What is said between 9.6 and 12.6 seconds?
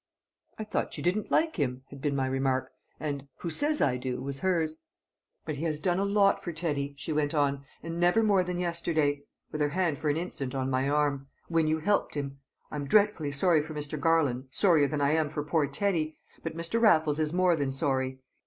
her hand for an instant on my arm, "when you helped him!